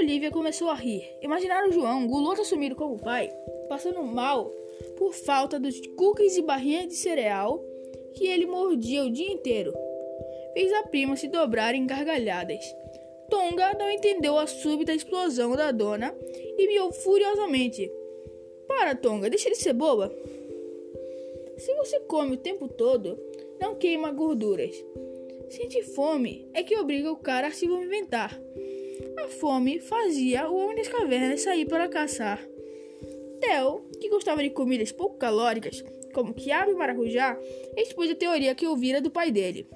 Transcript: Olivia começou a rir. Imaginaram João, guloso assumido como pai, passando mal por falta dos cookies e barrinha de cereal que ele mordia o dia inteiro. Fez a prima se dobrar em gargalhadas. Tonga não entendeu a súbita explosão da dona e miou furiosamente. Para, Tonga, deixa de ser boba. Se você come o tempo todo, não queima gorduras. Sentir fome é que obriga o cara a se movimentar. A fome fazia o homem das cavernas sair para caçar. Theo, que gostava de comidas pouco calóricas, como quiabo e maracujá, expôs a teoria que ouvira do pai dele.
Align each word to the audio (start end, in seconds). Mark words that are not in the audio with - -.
Olivia 0.00 0.30
começou 0.30 0.70
a 0.70 0.74
rir. 0.74 1.14
Imaginaram 1.20 1.70
João, 1.70 2.06
guloso 2.06 2.40
assumido 2.40 2.74
como 2.74 2.98
pai, 2.98 3.30
passando 3.68 4.02
mal 4.02 4.50
por 4.96 5.12
falta 5.12 5.60
dos 5.60 5.78
cookies 5.94 6.38
e 6.38 6.42
barrinha 6.42 6.86
de 6.86 6.94
cereal 6.94 7.62
que 8.14 8.26
ele 8.26 8.46
mordia 8.46 9.04
o 9.04 9.10
dia 9.10 9.30
inteiro. 9.30 9.74
Fez 10.54 10.72
a 10.72 10.84
prima 10.84 11.16
se 11.16 11.28
dobrar 11.28 11.74
em 11.74 11.86
gargalhadas. 11.86 12.64
Tonga 13.28 13.74
não 13.74 13.90
entendeu 13.90 14.38
a 14.38 14.46
súbita 14.46 14.94
explosão 14.94 15.54
da 15.54 15.70
dona 15.70 16.16
e 16.56 16.66
miou 16.66 16.90
furiosamente. 16.92 17.92
Para, 18.66 18.94
Tonga, 18.94 19.28
deixa 19.28 19.50
de 19.50 19.56
ser 19.56 19.74
boba. 19.74 20.10
Se 21.58 21.74
você 21.74 22.00
come 22.00 22.36
o 22.36 22.38
tempo 22.38 22.68
todo, 22.68 23.18
não 23.60 23.74
queima 23.74 24.10
gorduras. 24.10 24.74
Sentir 25.50 25.82
fome 25.82 26.48
é 26.54 26.62
que 26.62 26.78
obriga 26.78 27.12
o 27.12 27.18
cara 27.18 27.48
a 27.48 27.52
se 27.52 27.68
movimentar. 27.68 28.40
A 29.18 29.28
fome 29.28 29.80
fazia 29.80 30.48
o 30.48 30.56
homem 30.56 30.76
das 30.76 30.88
cavernas 30.88 31.42
sair 31.42 31.66
para 31.66 31.88
caçar. 31.88 32.40
Theo, 33.40 33.82
que 34.00 34.08
gostava 34.08 34.42
de 34.42 34.50
comidas 34.50 34.92
pouco 34.92 35.16
calóricas, 35.16 35.82
como 36.12 36.34
quiabo 36.34 36.70
e 36.70 36.74
maracujá, 36.74 37.38
expôs 37.76 38.10
a 38.10 38.14
teoria 38.14 38.54
que 38.54 38.66
ouvira 38.66 39.00
do 39.00 39.10
pai 39.10 39.30
dele. 39.30 39.66